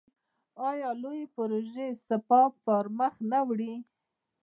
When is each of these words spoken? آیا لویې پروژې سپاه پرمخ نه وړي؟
آیا 0.69 0.89
لویې 1.01 1.31
پروژې 1.35 1.87
سپاه 2.07 2.47
پرمخ 2.63 3.15
نه 3.31 3.39
وړي؟ 3.47 3.73